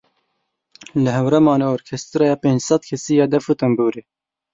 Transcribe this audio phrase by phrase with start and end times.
[1.03, 4.03] Li Hewramanê orkestraya pênc sed kesî ya def û tembûrê.